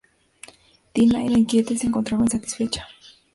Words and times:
Tina 0.95 1.23
era 1.23 1.37
inquieta 1.37 1.73
y 1.73 1.77
se 1.77 1.85
encontraba 1.85 2.23
insatisfecha. 2.23 2.87